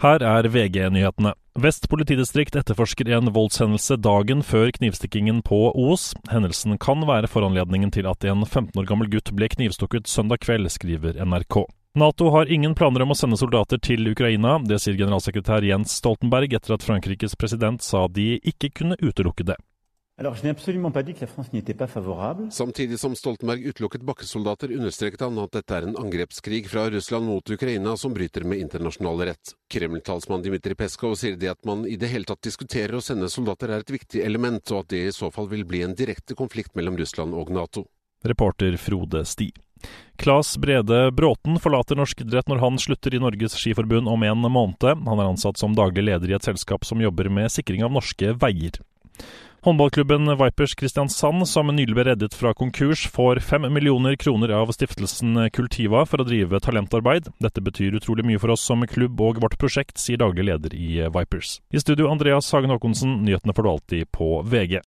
Her 0.00 0.22
er 0.24 0.46
VG-nyhetene. 0.48 1.34
Vest 1.60 1.84
politidistrikt 1.92 2.54
etterforsker 2.56 3.10
en 3.12 3.28
voldshendelse 3.36 3.98
dagen 4.00 4.40
før 4.40 4.70
knivstikkingen 4.72 5.42
på 5.44 5.58
Os. 5.76 6.14
Hendelsen 6.32 6.78
kan 6.80 7.04
være 7.04 7.28
foranledningen 7.28 7.92
til 7.92 8.08
at 8.08 8.24
en 8.24 8.46
15 8.46 8.80
år 8.80 8.88
gammel 8.88 9.10
gutt 9.12 9.28
ble 9.36 9.50
knivstukket 9.52 10.08
søndag 10.08 10.40
kveld, 10.46 10.70
skriver 10.72 11.20
NRK. 11.20 11.66
Nato 12.00 12.30
har 12.32 12.48
ingen 12.48 12.72
planer 12.78 13.04
om 13.04 13.12
å 13.12 13.18
sende 13.18 13.36
soldater 13.36 13.76
til 13.76 14.08
Ukraina. 14.08 14.56
Det 14.64 14.80
sier 14.80 14.96
generalsekretær 14.96 15.68
Jens 15.68 15.98
Stoltenberg 16.00 16.56
etter 16.56 16.78
at 16.78 16.86
Frankrikes 16.86 17.36
president 17.36 17.84
sa 17.84 18.06
de 18.08 18.38
ikke 18.40 18.72
kunne 18.80 18.96
utelukke 19.04 19.50
det. 19.52 19.60
Samtidig 22.50 22.98
som 23.00 23.14
Stoltenberg 23.16 23.62
utelukket 23.64 24.02
bakkesoldater, 24.04 24.72
understreket 24.76 25.22
han 25.24 25.38
at 25.40 25.54
dette 25.56 25.78
er 25.78 25.86
en 25.86 25.96
angrepskrig 25.96 26.66
fra 26.68 26.90
Russland 26.92 27.24
mot 27.24 27.50
Ukraina 27.50 27.94
som 27.96 28.12
bryter 28.12 28.44
med 28.44 28.60
internasjonal 28.60 29.22
rett. 29.30 29.54
Kreml-talsmann 29.72 30.44
Dmitrij 30.44 30.76
Peskov 30.76 31.16
sier 31.16 31.40
det 31.40 31.48
at 31.54 31.64
man 31.64 31.86
i 31.88 31.96
det 31.96 32.12
hele 32.12 32.28
tatt 32.28 32.44
diskuterer 32.44 32.98
å 32.98 33.00
sende 33.00 33.32
soldater 33.32 33.72
er 33.72 33.80
et 33.80 33.94
viktig 33.96 34.20
element, 34.20 34.60
og 34.74 34.84
at 34.84 34.92
det 34.92 35.00
i 35.06 35.16
så 35.16 35.32
fall 35.32 35.48
vil 35.48 35.64
bli 35.64 35.80
en 35.86 35.96
direkte 35.96 36.36
konflikt 36.36 36.76
mellom 36.76 37.00
Russland 37.00 37.32
og 37.32 37.48
Nato. 37.56 37.86
Reporter 38.20 38.76
Frode 38.76 39.24
Sti. 39.24 39.48
Klas 40.20 40.52
Brede 40.60 41.00
Bråten 41.16 41.56
forlater 41.64 41.96
norsk 41.96 42.20
idrett 42.26 42.52
når 42.52 42.60
han 42.60 42.76
slutter 42.76 43.16
i 43.16 43.24
Norges 43.24 43.56
Skiforbund 43.56 44.04
om 44.12 44.28
en 44.28 44.44
måned. 44.52 44.84
Han 45.08 45.16
er 45.16 45.32
ansatt 45.32 45.56
som 45.56 45.72
daglig 45.72 46.04
leder 46.12 46.28
i 46.28 46.36
et 46.36 46.44
selskap 46.44 46.84
som 46.84 47.00
jobber 47.00 47.32
med 47.32 47.48
sikring 47.48 47.88
av 47.88 47.96
norske 47.96 48.36
veier. 48.36 48.76
Håndballklubben 49.62 50.38
Vipers 50.38 50.74
Kristiansand, 50.74 51.48
som 51.48 51.68
nylig 51.68 51.92
ble 51.92 52.04
reddet 52.08 52.32
fra 52.32 52.54
konkurs, 52.56 53.02
får 53.12 53.42
fem 53.44 53.66
millioner 53.68 54.14
kroner 54.16 54.54
av 54.56 54.70
stiftelsen 54.72 55.34
Kultiva 55.52 56.06
for 56.08 56.22
å 56.22 56.24
drive 56.24 56.62
talentarbeid. 56.64 57.28
Dette 57.44 57.60
betyr 57.60 57.98
utrolig 57.98 58.24
mye 58.24 58.40
for 58.40 58.54
oss 58.54 58.64
som 58.64 58.86
klubb 58.88 59.20
og 59.20 59.42
vårt 59.44 59.58
prosjekt, 59.60 60.00
sier 60.00 60.16
daglig 60.22 60.46
leder 60.48 60.72
i 60.72 61.04
Vipers. 61.12 61.58
I 61.76 61.82
studio 61.84 62.08
Andreas 62.08 62.48
Hagen 62.56 62.72
Haakonsen, 62.72 63.18
nyhetene 63.26 63.52
får 63.52 63.66
du 63.66 63.70
alltid 63.74 64.08
på 64.16 64.30
VG. 64.48 64.78